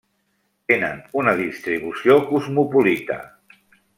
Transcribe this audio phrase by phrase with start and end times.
[0.71, 3.21] Tenen una distribució cosmopolita.